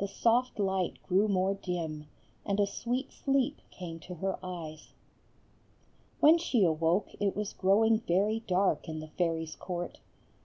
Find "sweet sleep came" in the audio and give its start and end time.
2.66-4.00